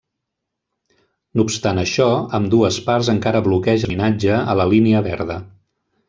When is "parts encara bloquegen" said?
2.89-3.81